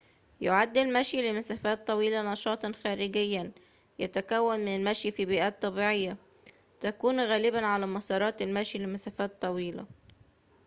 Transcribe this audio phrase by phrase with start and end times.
[0.41, 3.51] يُعد المشي لمسافات طويلة نشاطاً خارجياً
[3.99, 6.17] يتكون من المشي في بيئات طبيعية
[6.79, 9.85] تكون غالباً على مسارات المشي لمسافات طويلة